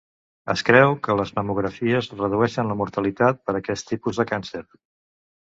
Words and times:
Es 0.51 0.61
creu 0.69 0.93
que 1.07 1.17
les 1.19 1.33
mamografies 1.35 2.09
redueixen 2.21 2.73
la 2.73 2.79
mortalitat 2.81 3.45
per 3.51 3.57
aquest 3.61 3.87
tipus 3.93 4.23
de 4.23 4.27
càncer. 4.35 4.65